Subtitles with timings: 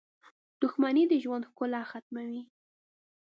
[0.61, 2.43] •دښمني د ژوند ښکلا ختموي.